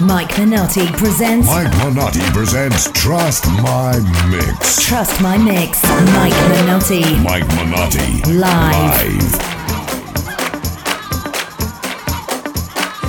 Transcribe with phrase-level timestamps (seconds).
[0.00, 1.46] Mike Minotti presents.
[1.46, 3.98] Mike Minotti presents Trust My
[4.30, 4.82] Mix.
[4.86, 5.82] Trust My Mix.
[5.84, 7.22] Mike Minotti.
[7.22, 8.22] Mike Minotti.
[8.32, 8.40] Live.
[8.40, 9.34] Live.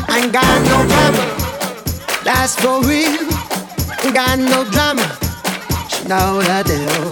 [0.10, 3.24] I ain't got no drama, that's for real.
[4.04, 5.08] Ain't got no drama,
[5.88, 7.12] she know the deal.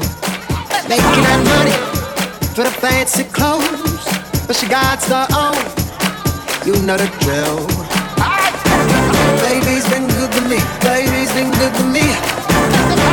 [0.90, 1.76] Making that money
[2.54, 5.56] for the fancy clothes, but she got her own.
[6.68, 7.79] You know the drill.
[9.50, 12.06] Baby's been good to me, baby's been good to me.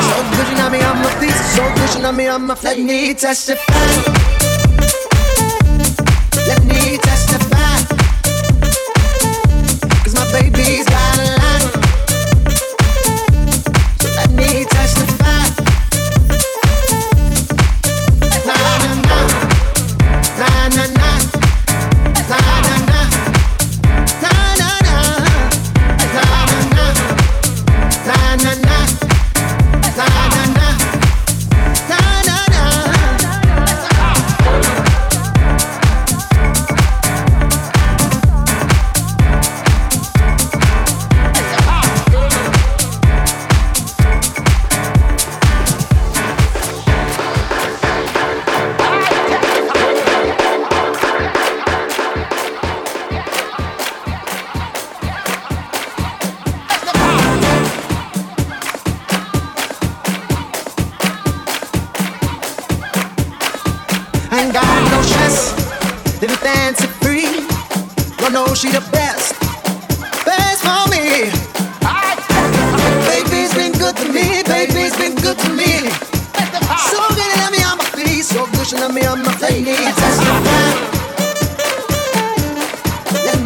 [0.08, 1.56] So good, you know me, I'm a piece.
[1.56, 2.58] So good, you know me, I'm a.
[2.62, 4.15] Let me testify.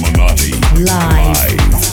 [0.00, 0.52] Minotti.
[0.76, 1.87] Live.